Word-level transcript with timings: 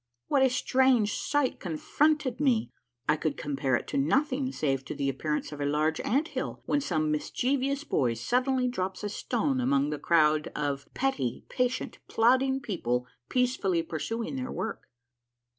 What 0.29 0.41
a 0.41 0.49
strange 0.49 1.13
sight 1.15 1.59
confronted 1.59 2.39
me 2.39 2.71
I 3.07 3.13
I 3.13 3.17
could 3.17 3.37
compare 3.37 3.75
it 3.75 3.85
to 3.89 3.99
nothing 3.99 4.51
save 4.51 4.83
to 4.85 4.95
the 4.95 5.09
appearance 5.09 5.51
of 5.51 5.61
a 5.61 5.65
large 5.67 5.99
ant 6.01 6.29
hill 6.29 6.63
when 6.65 6.81
some 6.81 7.11
mischievous 7.11 7.83
boy 7.83 8.15
suddenly 8.15 8.67
drops 8.67 9.03
a 9.03 9.09
stone 9.09 9.61
among 9.61 9.91
the 9.91 9.99
crowd 9.99 10.47
of 10.55 10.91
petty, 10.95 11.45
patient, 11.49 11.99
plodding 12.07 12.61
people 12.61 13.05
peacefully 13.29 13.83
pursuing 13.83 14.37
their 14.37 14.51
work. 14.51 14.87